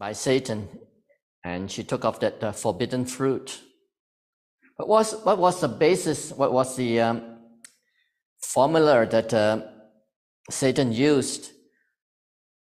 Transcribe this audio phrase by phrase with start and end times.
[0.00, 0.66] by Satan,
[1.44, 3.60] and she took off that uh, forbidden fruit.
[4.78, 6.32] But was, what was the basis?
[6.32, 7.36] What was the um,
[8.42, 9.60] formula that uh,
[10.50, 11.52] Satan used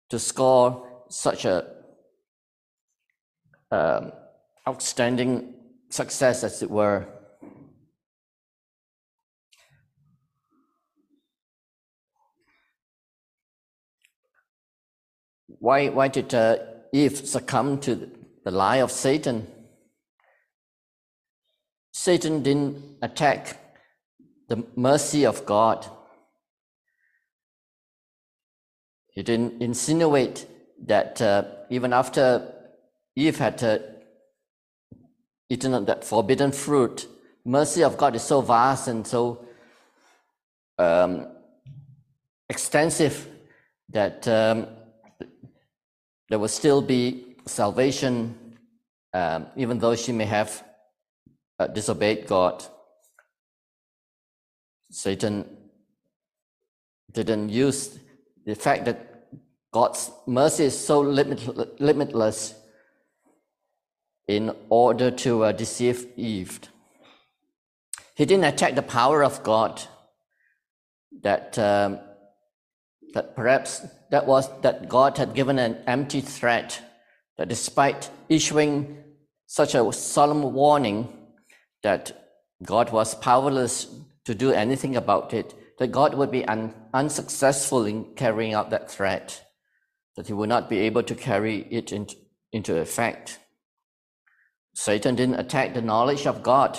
[0.08, 1.68] to score such a
[3.70, 4.12] um,
[4.66, 5.56] outstanding
[5.90, 7.06] success, as it were?
[15.58, 16.56] Why, why did uh,
[16.96, 18.10] Eve succumbed to
[18.44, 19.46] the lie of Satan?
[21.92, 23.60] Satan didn't attack
[24.48, 25.86] the mercy of God.
[29.10, 30.46] He didn't insinuate
[30.86, 32.52] that uh, even after
[33.14, 33.78] Eve had uh,
[35.50, 37.06] eaten that forbidden fruit,
[37.44, 39.46] mercy of God is so vast and so
[40.78, 41.26] um,
[42.48, 43.28] extensive
[43.90, 44.66] that um,
[46.28, 48.34] there will still be salvation,
[49.12, 50.64] um, even though she may have
[51.58, 52.64] uh, disobeyed God.
[54.90, 55.44] Satan
[57.12, 57.98] didn't use
[58.44, 59.28] the fact that
[59.72, 62.54] God's mercy is so limit, limitless
[64.28, 66.60] in order to uh, deceive Eve.
[68.14, 69.82] He didn't attack the power of God
[71.22, 71.98] that um,
[73.14, 76.80] that perhaps that was that God had given an empty threat,
[77.38, 79.02] that despite issuing
[79.46, 81.08] such a solemn warning
[81.82, 82.26] that
[82.62, 83.86] God was powerless
[84.24, 88.90] to do anything about it, that God would be un- unsuccessful in carrying out that
[88.90, 89.44] threat,
[90.16, 92.08] that he would not be able to carry it in,
[92.52, 93.38] into effect.
[94.74, 96.78] Satan didn't attack the knowledge of God,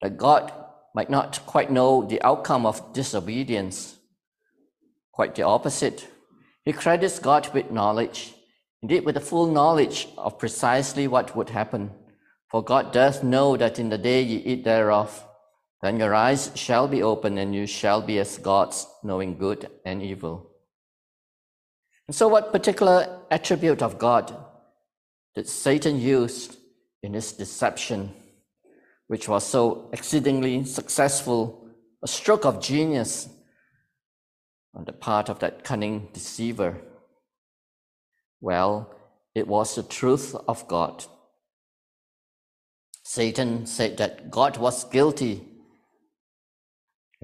[0.00, 0.52] that God
[0.94, 3.96] might not quite know the outcome of disobedience,
[5.14, 6.08] Quite the opposite.
[6.64, 8.34] He credits God with knowledge,
[8.82, 11.92] indeed with the full knowledge of precisely what would happen.
[12.50, 15.24] For God does know that in the day ye eat thereof,
[15.82, 20.02] then your eyes shall be opened and you shall be as gods, knowing good and
[20.02, 20.50] evil.
[22.08, 24.34] And so, what particular attribute of God
[25.36, 26.56] did Satan use
[27.04, 28.12] in his deception,
[29.06, 31.68] which was so exceedingly successful,
[32.02, 33.28] a stroke of genius
[34.74, 36.80] on the part of that cunning deceiver?
[38.40, 38.94] Well,
[39.34, 41.04] it was the truth of God.
[43.02, 45.46] Satan said that God was guilty.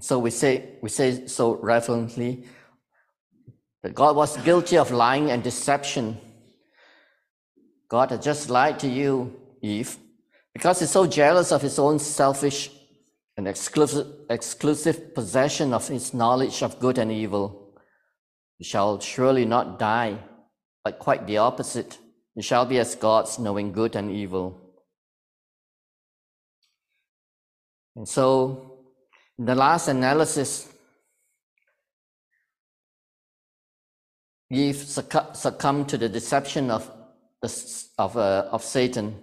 [0.01, 2.45] So we say, we say so reverently
[3.83, 6.19] that God was guilty of lying and deception.
[7.89, 9.97] God had just lied to you, Eve,
[10.55, 12.71] because he's so jealous of his own selfish
[13.41, 17.73] an exclusive, exclusive possession of his knowledge of good and evil.
[18.63, 20.19] Shall surely not die,
[20.85, 21.97] but quite the opposite.
[22.37, 24.61] You shall be as gods, knowing good and evil.
[27.97, 28.83] And so,
[29.39, 30.69] in the last analysis,
[34.51, 36.91] Eve succumbed to the deception of,
[37.97, 39.19] of, uh, of Satan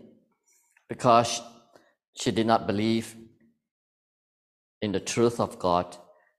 [0.90, 1.40] because
[2.16, 3.16] she did not believe
[4.88, 5.96] in the truth of God,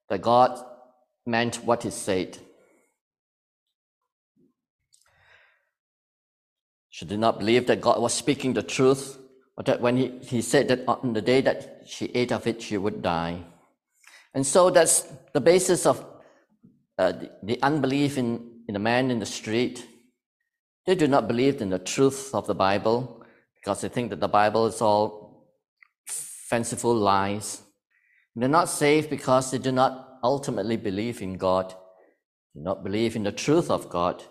[0.09, 0.59] that God
[1.27, 2.39] meant what he said.
[6.89, 9.19] She did not believe that God was speaking the truth,
[9.57, 12.63] or that when he, he said that on the day that she ate of it,
[12.63, 13.45] she would die.
[14.35, 15.03] And so that's
[15.35, 16.05] the basis of
[16.99, 19.87] uh, the, the unbelief in, in the man in the street.
[20.87, 23.23] They do not believe in the truth of the Bible
[23.57, 25.47] because they think that the Bible is all
[26.07, 27.63] fanciful lies.
[28.39, 31.75] They're not saved because they do not ultimately believe in God,
[32.55, 34.23] do not believe in the truth of God.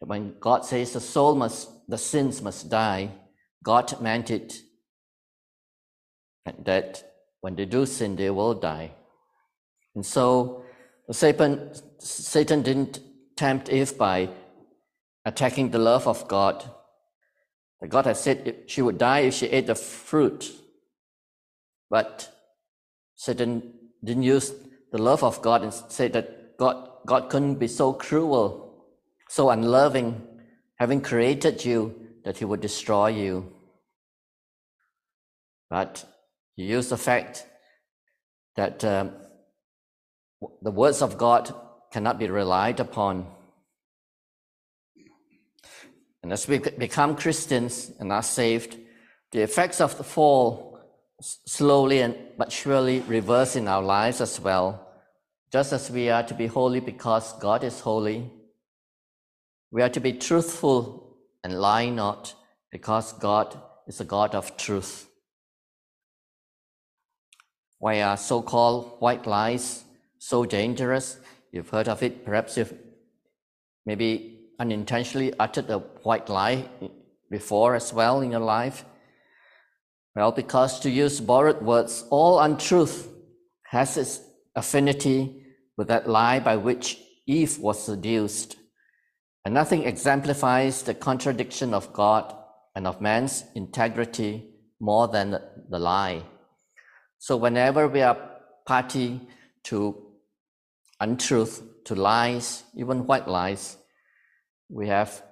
[0.00, 3.10] That when God says the soul must, the sins must die,
[3.62, 4.60] God meant it.
[6.64, 7.02] That
[7.40, 8.92] when they do sin, they will die.
[9.94, 10.64] And so
[11.10, 13.00] Satan, Satan didn't
[13.34, 14.28] tempt Eve by
[15.24, 16.70] attacking the love of God.
[17.88, 20.50] God had said she would die if she ate the fruit.
[21.90, 22.33] But
[23.16, 23.72] Satan
[24.02, 24.52] didn't use
[24.92, 28.84] the love of God and say that God, God couldn't be so cruel,
[29.28, 30.22] so unloving,
[30.76, 31.94] having created you,
[32.24, 33.52] that he would destroy you.
[35.68, 36.04] But
[36.56, 37.46] he used the fact
[38.56, 39.12] that um,
[40.62, 41.52] the words of God
[41.92, 43.26] cannot be relied upon.
[46.22, 48.78] And as we become Christians and are saved,
[49.32, 50.73] the effects of the fall
[51.20, 54.88] slowly and but surely reverse in our lives as well.
[55.52, 58.30] Just as we are to be holy because God is holy,
[59.70, 62.34] we are to be truthful and lie not,
[62.70, 65.08] because God is a God of truth.
[67.78, 69.84] Why are so called white lies
[70.18, 71.18] so dangerous?
[71.52, 72.24] You've heard of it.
[72.24, 72.72] Perhaps you've
[73.84, 76.68] maybe unintentionally uttered a white lie
[77.30, 78.84] before as well in your life.
[80.14, 83.08] Well, because to use borrowed words, all untruth
[83.64, 84.20] has its
[84.54, 85.42] affinity
[85.76, 88.56] with that lie by which Eve was seduced.
[89.44, 92.34] And nothing exemplifies the contradiction of God
[92.76, 94.50] and of man's integrity
[94.80, 96.22] more than the lie.
[97.18, 98.16] So whenever we are
[98.66, 99.20] party
[99.64, 100.00] to
[101.00, 103.76] untruth, to lies, even white lies,
[104.68, 105.22] we have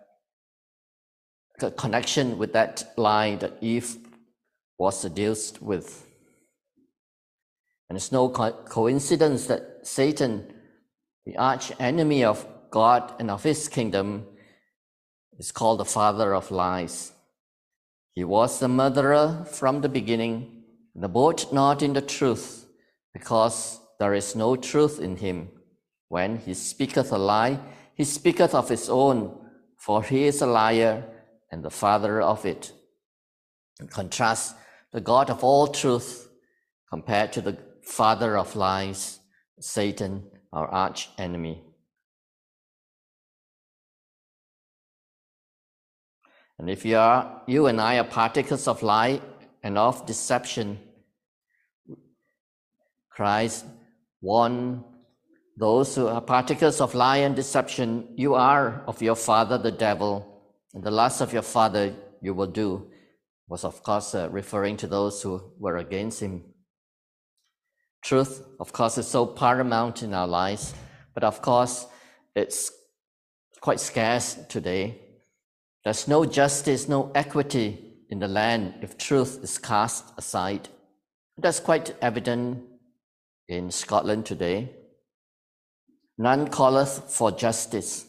[1.60, 3.96] a connection with that lie that Eve
[4.82, 6.08] was seduced with.
[7.88, 10.52] And it's no co- coincidence that Satan,
[11.24, 14.26] the arch enemy of God and of his kingdom,
[15.38, 17.12] is called the father of lies.
[18.16, 20.64] He was the murderer from the beginning,
[20.96, 22.66] and abode not in the truth,
[23.14, 25.48] because there is no truth in him.
[26.08, 27.60] When he speaketh a lie,
[27.94, 29.18] he speaketh of his own,
[29.78, 31.04] for he is a liar
[31.52, 32.72] and the father of it.
[33.80, 34.56] In contrast,
[34.92, 36.28] the God of all truth
[36.90, 39.20] compared to the father of lies,
[39.58, 41.62] Satan, our arch enemy.
[46.58, 49.20] And if you are, you and I are partakers of lie
[49.62, 50.78] and of deception,
[53.10, 53.64] Christ
[54.20, 54.84] warned
[55.56, 60.42] those who are partakers of lie and deception, you are of your father the devil,
[60.74, 62.91] and the lust of your father you will do,
[63.48, 66.44] was of course uh, referring to those who were against him.
[68.02, 70.74] Truth, of course, is so paramount in our lives,
[71.14, 71.86] but of course,
[72.34, 72.72] it's
[73.60, 75.00] quite scarce today.
[75.84, 80.68] There's no justice, no equity in the land if truth is cast aside.
[81.38, 82.62] That's quite evident
[83.48, 84.70] in Scotland today.
[86.18, 88.06] None calleth for justice,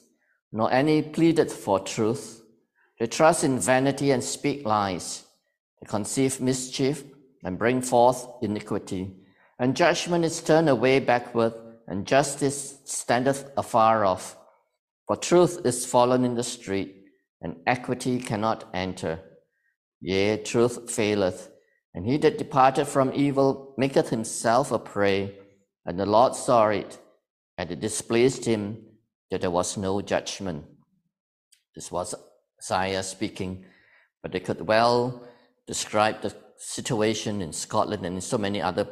[0.51, 2.42] nor any pleadeth for truth.
[3.03, 5.25] They trust in vanity and speak lies.
[5.81, 7.03] They conceive mischief
[7.43, 9.13] and bring forth iniquity.
[9.59, 11.51] And judgment is turned away backward,
[11.85, 14.37] and justice standeth afar off.
[15.05, 17.03] For truth is fallen in the street,
[17.41, 19.19] and equity cannot enter.
[19.99, 21.49] Yea, truth faileth,
[21.93, 25.37] and he that departed from evil maketh himself a prey,
[25.85, 26.99] and the Lord saw it
[27.57, 28.81] and it displeased him
[29.29, 30.63] that there was no judgment.
[31.75, 32.15] This was
[32.63, 33.65] Isaiah speaking,
[34.21, 35.27] but they could well
[35.67, 38.87] describe the situation in Scotland and in so many other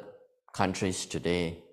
[0.54, 1.64] countries today.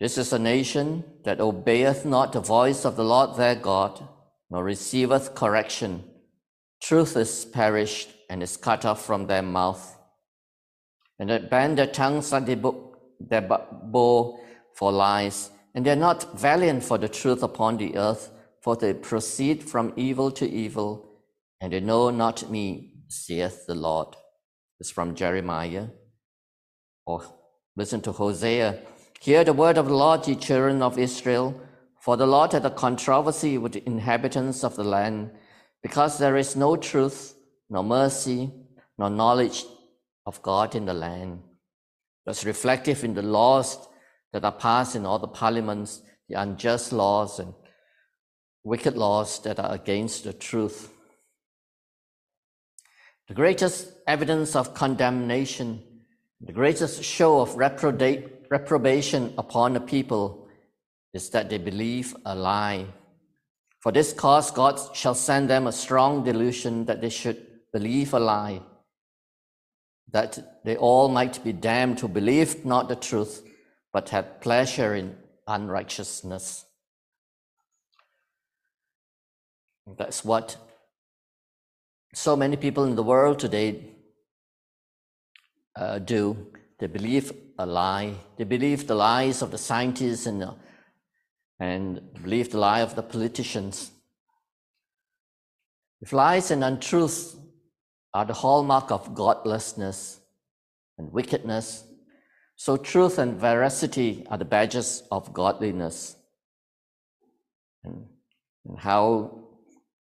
[0.00, 4.08] This is a nation that obeyeth not the voice of the Lord their God,
[4.50, 6.02] nor receiveth correction.
[6.82, 9.96] Truth is perished and is cut off from their mouth.
[11.18, 12.60] And that bend their tongues and they
[13.20, 14.38] their bow
[14.74, 18.30] for lies, and they are not valiant for the truth upon the earth,
[18.64, 21.20] for they proceed from evil to evil,
[21.60, 24.16] and they know not me, saith the Lord.
[24.80, 25.88] It's from Jeremiah.
[27.04, 27.22] Or
[27.76, 28.80] listen to Hosea.
[29.20, 31.60] Hear the word of the Lord, ye children of Israel,
[32.00, 35.32] for the Lord had a controversy with the inhabitants of the land,
[35.82, 37.34] because there is no truth,
[37.68, 38.50] nor mercy,
[38.96, 39.66] nor knowledge
[40.24, 41.42] of God in the land.
[42.24, 43.76] That's reflective in the laws
[44.32, 47.52] that are passed in all the parliaments, the unjust laws and
[48.64, 50.90] wicked laws that are against the truth.
[53.28, 55.82] The greatest evidence of condemnation,
[56.40, 60.48] the greatest show of reprobation upon a people
[61.12, 62.86] is that they believe a lie.
[63.80, 68.18] For this cause, God shall send them a strong delusion that they should believe a
[68.18, 68.62] lie
[70.14, 73.42] that they all might be damned who believed not the truth,
[73.92, 75.16] but had pleasure in
[75.48, 76.64] unrighteousness.
[79.86, 80.56] That's what
[82.14, 83.90] so many people in the world today
[85.76, 86.52] uh, do.
[86.78, 88.14] They believe a lie.
[88.36, 90.54] They believe the lies of the scientists and, uh,
[91.60, 93.90] and believe the lie of the politicians.
[96.00, 97.36] If lies and untruths
[98.14, 100.20] are the hallmark of godlessness
[100.98, 101.84] and wickedness.
[102.56, 106.16] So truth and veracity are the badges of godliness.
[107.82, 108.06] And,
[108.64, 109.43] and how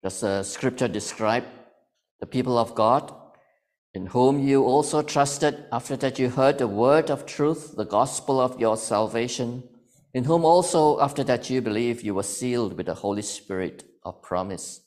[0.03, 1.45] does the scripture describe
[2.21, 3.15] the people of God?
[3.95, 8.41] In whom you also trusted after that you heard the word of truth, the gospel
[8.41, 9.63] of your salvation,
[10.15, 14.23] in whom also after that you believe you were sealed with the Holy Spirit of
[14.23, 14.81] promise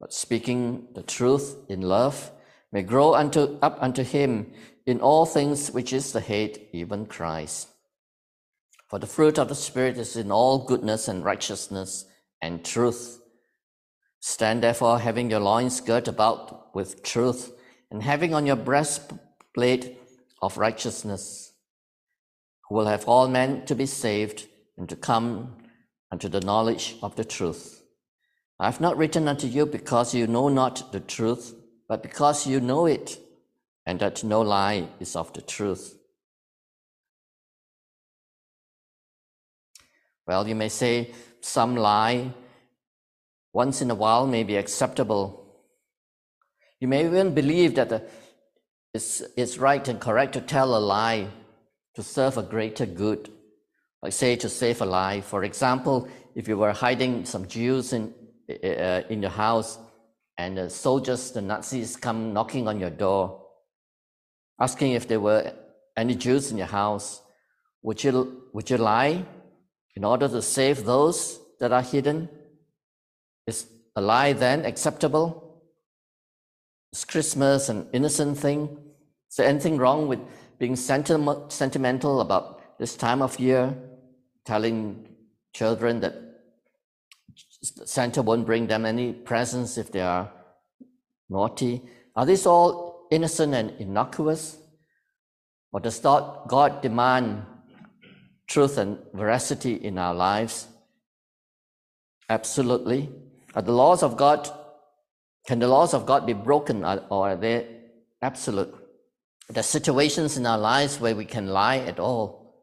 [0.00, 2.30] but speaking the truth in love,
[2.72, 4.52] may grow unto, up unto him
[4.84, 7.68] in all things which is the head, even Christ.
[8.88, 12.04] For the fruit of the Spirit is in all goodness and righteousness
[12.42, 13.20] and truth.
[14.20, 17.52] Stand therefore, having your loins girt about with truth,
[17.90, 19.98] and having on your breastplate
[20.42, 21.52] of righteousness,
[22.68, 24.46] who will have all men to be saved
[24.76, 25.56] and to come
[26.10, 27.82] unto the knowledge of the truth.
[28.58, 31.54] I have not written unto you because you know not the truth,
[31.88, 33.18] but because you know it,
[33.84, 35.96] and that no lie is of the truth.
[40.26, 42.32] Well, you may say some lie
[43.56, 45.24] once in a while may be acceptable.
[46.78, 48.06] You may even believe that
[48.92, 51.28] it's, it's right and correct to tell a lie
[51.94, 53.30] to serve a greater good,
[54.02, 55.24] like say to save a life.
[55.24, 58.12] For example, if you were hiding some Jews in,
[58.50, 59.78] uh, in your house
[60.36, 63.40] and the soldiers, the Nazis come knocking on your door,
[64.60, 65.50] asking if there were
[65.96, 67.22] any Jews in your house,
[67.82, 69.24] would you, would you lie
[69.94, 72.28] in order to save those that are hidden?
[73.46, 75.62] Is a lie then acceptable?
[76.92, 78.78] Is Christmas an innocent thing?
[79.30, 80.20] Is there anything wrong with
[80.58, 83.76] being sentimental about this time of year,
[84.44, 85.08] telling
[85.54, 86.14] children that
[87.62, 90.32] Santa won't bring them any presents if they are
[91.28, 91.82] naughty.
[92.14, 94.58] Are these all innocent and innocuous?
[95.72, 97.44] Or does God demand
[98.48, 100.68] truth and veracity in our lives?
[102.28, 103.10] Absolutely.
[103.56, 104.50] Are the laws of God,
[105.46, 107.66] can the laws of God be broken or are they
[108.20, 108.74] absolute?
[109.48, 112.54] There are situations in our lives where we can lie at all.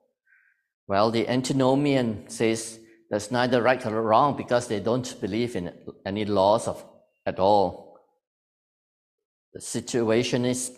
[0.87, 5.73] Well, the antinomian says there's neither right or wrong because they don't believe in
[6.05, 6.85] any laws of
[7.25, 7.97] at all.
[9.53, 10.75] The situationist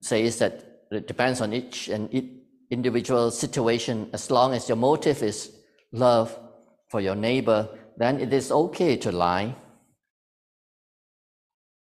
[0.00, 2.30] says that it depends on each and each
[2.70, 4.10] individual situation.
[4.12, 5.52] As long as your motive is
[5.92, 6.36] love
[6.88, 9.54] for your neighbor, then it is okay to lie.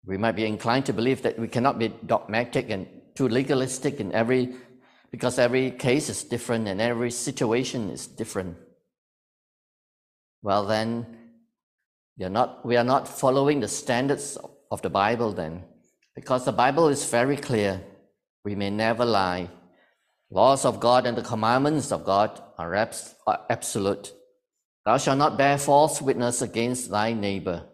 [0.06, 4.12] We might be inclined to believe that we cannot be dogmatic and too legalistic in
[4.12, 4.54] every,
[5.10, 8.56] because every case is different and every situation is different
[10.44, 11.06] well, then
[12.18, 14.36] you're not, we are not following the standards
[14.70, 15.64] of the Bible then,
[16.14, 17.82] because the Bible is very clear.
[18.44, 19.48] We may never lie.
[20.30, 22.76] Laws of God and the commandments of God are,
[23.26, 24.12] are absolute.
[24.84, 27.64] Thou shalt not bear false witness against thy neighbor.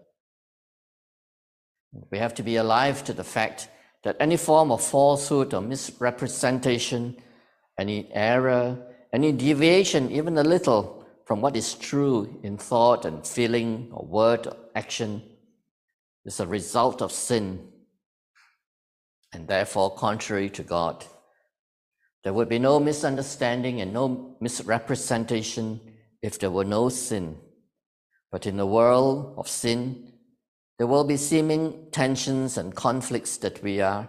[2.11, 3.69] We have to be alive to the fact
[4.05, 7.17] that any form of falsehood or misrepresentation,
[7.77, 8.79] any error,
[9.13, 14.47] any deviation, even a little, from what is true in thought and feeling or word
[14.47, 15.23] or action
[16.25, 17.69] is a result of sin
[19.33, 21.05] and therefore contrary to God.
[22.23, 25.81] There would be no misunderstanding and no misrepresentation
[26.23, 27.37] if there were no sin.
[28.31, 30.13] But in the world of sin,
[30.79, 34.09] there will be seeming tensions and conflicts that we are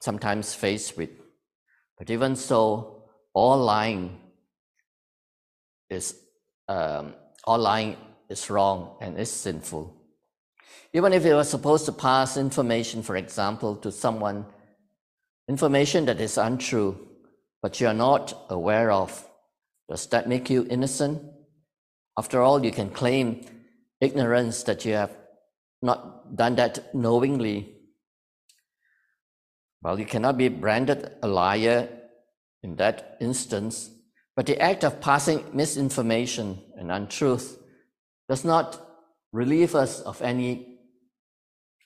[0.00, 1.10] sometimes faced with.
[1.96, 4.18] But even so, all lying
[5.88, 6.16] is
[6.68, 7.14] um,
[7.44, 7.96] all lying
[8.28, 9.94] is wrong and is sinful.
[10.92, 14.44] Even if you are supposed to pass information, for example, to someone,
[15.48, 16.98] information that is untrue,
[17.62, 19.26] but you are not aware of,
[19.88, 21.22] does that make you innocent?
[22.18, 23.42] After all, you can claim
[24.00, 25.16] ignorance that you have
[25.80, 27.74] not done that knowingly.
[29.82, 31.88] Well, you cannot be branded a liar
[32.62, 33.90] in that instance
[34.34, 37.58] but the act of passing misinformation and untruth
[38.28, 38.80] does not
[39.32, 40.78] relieve us of any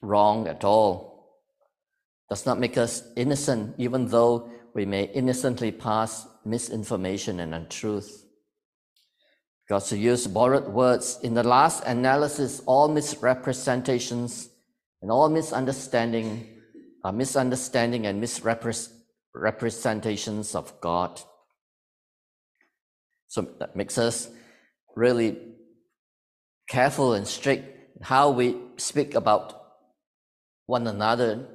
[0.00, 1.40] wrong at all,
[2.28, 8.26] does not make us innocent, even though we may innocently pass misinformation and untruth.
[9.66, 14.50] Because to use borrowed words, in the last analysis, all misrepresentations
[15.00, 16.46] and all misunderstanding
[17.04, 21.22] are misunderstanding and misrepresentations of God.
[23.28, 24.28] So that makes us
[24.94, 25.38] really
[26.68, 29.54] careful and strict how we speak about
[30.66, 31.46] one another,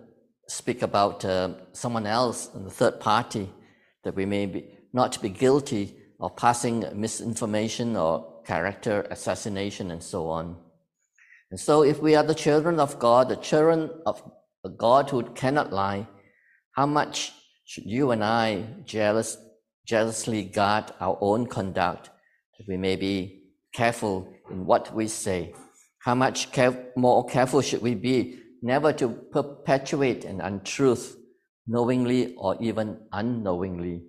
[0.51, 3.49] speak about uh, someone else and the third party,
[4.03, 10.27] that we may be not be guilty of passing misinformation or character assassination and so
[10.27, 10.57] on.
[11.49, 14.21] And so, if we are the children of God, the children of
[14.63, 16.07] a God who cannot lie,
[16.73, 17.31] how much
[17.65, 19.37] should you and I jealous
[19.85, 22.09] jealously guard our own conduct,
[22.57, 23.43] that we may be
[23.73, 25.53] careful in what we say.
[25.99, 31.17] How much care- more careful should we be never to perpetuate an untruth
[31.67, 34.01] knowingly or even unknowingly,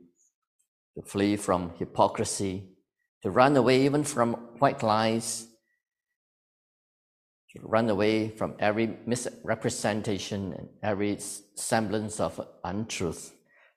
[0.96, 2.68] to flee from hypocrisy,
[3.22, 5.46] to run away even from white lies,
[7.50, 11.18] to run away from every misrepresentation and every
[11.54, 13.32] semblance of untruth.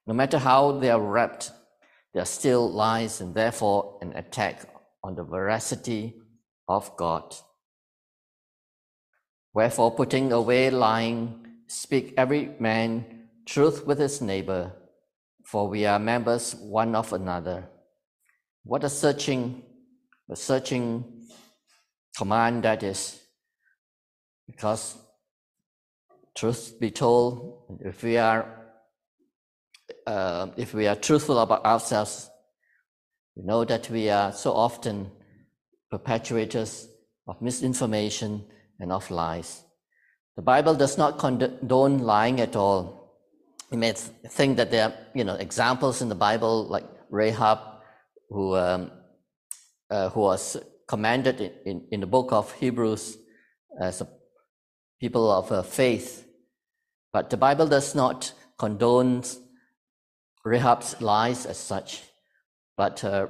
[0.08, 1.52] No matter how they are wrapped,
[2.14, 4.70] they are still lies and therefore an attack
[5.04, 6.16] on the veracity
[6.68, 7.36] of God.
[9.56, 14.74] Wherefore, putting away lying, speak every man truth with his neighbor,
[15.46, 17.70] for we are members one of another.
[18.66, 19.64] What a searching,
[20.30, 21.26] a searching
[22.18, 23.18] command that is.
[24.46, 24.98] Because
[26.36, 28.46] truth be told, if we are
[30.06, 32.30] uh, if we are truthful about ourselves,
[33.38, 35.12] we know that we are so often
[35.90, 36.88] perpetuators
[37.26, 38.44] of misinformation
[38.80, 39.64] and of lies.
[40.36, 43.14] The Bible does not condone lying at all.
[43.72, 47.60] You may think that there are, you know, examples in the Bible like Rahab,
[48.30, 48.92] who um,
[49.90, 53.18] uh, who was commanded in, in, in, the book of Hebrews
[53.80, 54.08] as a
[55.00, 56.28] people of uh, faith.
[57.14, 59.24] But the Bible does not condone
[60.44, 62.04] Rahab's lies as such,
[62.78, 63.28] but uh,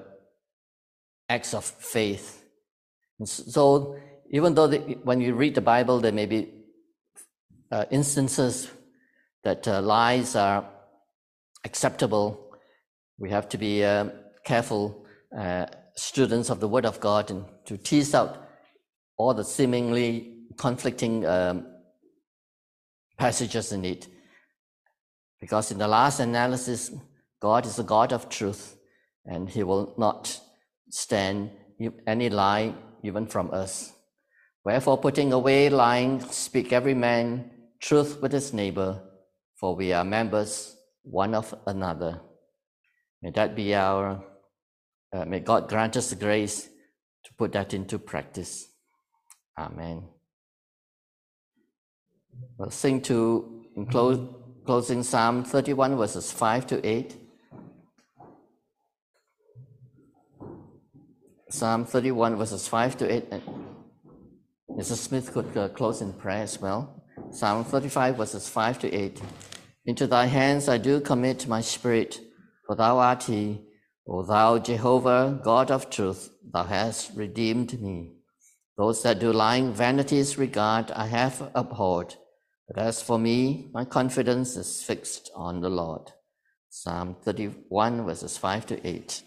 [1.29, 2.43] acts of faith.
[3.19, 3.97] And so,
[4.29, 6.51] even though when you read the Bible, there may be
[7.71, 8.69] uh, instances
[9.43, 10.67] that uh, lies are
[11.63, 12.57] acceptable,
[13.17, 14.09] we have to be uh,
[14.43, 15.05] careful
[15.37, 15.65] uh,
[15.95, 18.47] students of the Word of God and to tease out
[19.17, 21.65] all the seemingly conflicting um,
[23.17, 24.07] passages in it
[25.39, 26.91] because in the last analysis,
[27.39, 28.77] God is a God of truth,
[29.25, 30.39] and He will not
[30.89, 31.51] stand
[32.07, 33.94] any lie even from us.
[34.65, 38.99] Wherefore, putting away lying, speak every man truth with his neighbor,
[39.59, 42.19] for we are members one of another.
[43.21, 44.23] May that be our,
[45.13, 46.63] uh, may God grant us the grace
[47.25, 48.67] to put that into practice.
[49.55, 50.09] Amen.
[52.57, 54.19] We'll sing to, close,
[54.65, 57.17] closing Psalm 31, verses 5 to 8.
[61.51, 63.33] Psalm 31, verses 5 to 8.
[64.77, 64.97] Mrs.
[64.97, 67.03] Smith could uh, close in prayer as well.
[67.31, 69.21] Psalm 35, verses 5 to 8.
[69.85, 72.19] Into thy hands I do commit my spirit,
[72.65, 73.61] for thou art he,
[74.07, 78.13] O thou Jehovah, God of truth, thou hast redeemed me.
[78.77, 82.15] Those that do lying vanities regard I have abhorred
[82.67, 86.11] but as for me, my confidence is fixed on the Lord.
[86.69, 89.23] Psalm 31, verses 5 to 8.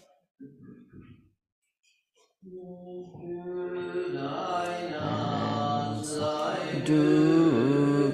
[6.85, 8.13] Do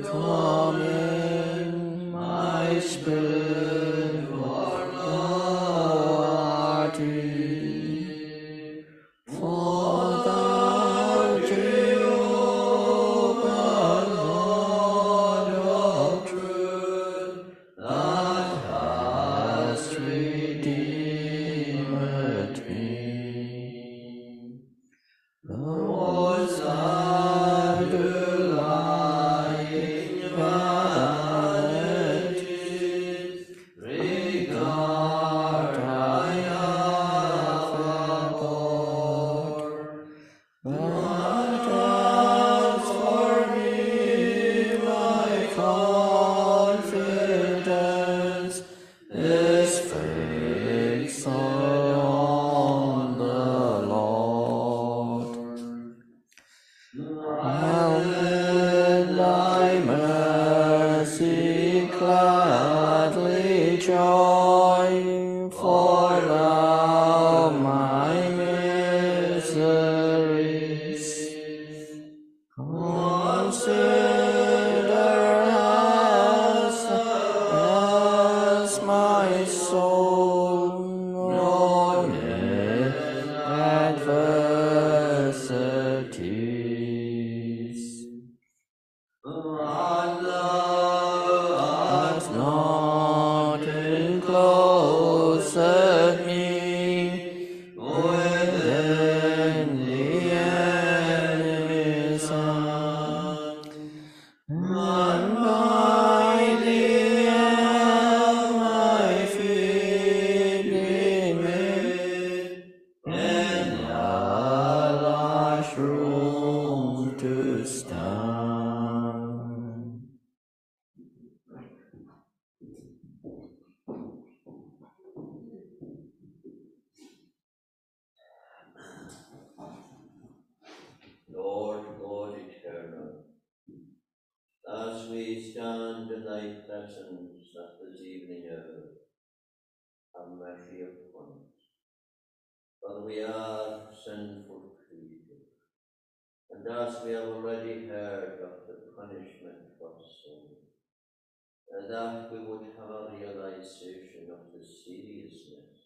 [151.96, 155.80] that we would have a realization of the seriousness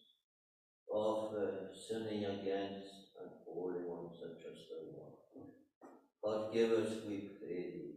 [0.92, 6.52] of uh, sinning against and holy one such as the Lord.
[6.52, 7.94] give us, we pray thee,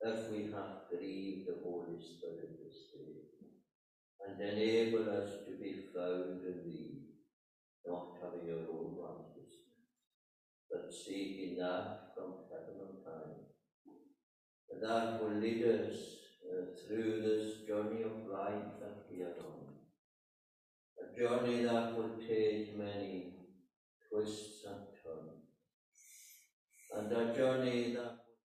[0.00, 3.14] if we have grieved the Holy Spirit this day,
[4.26, 7.02] and enable us to be found in thee,
[7.86, 9.86] not having our own righteousness,
[10.68, 13.46] but seeking that from heaven time,
[14.72, 19.66] and that will lead us uh, through this journey of life that we are on,
[20.98, 23.28] a journey that will take many
[24.08, 25.36] twists and turns,
[26.92, 28.10] and a journey that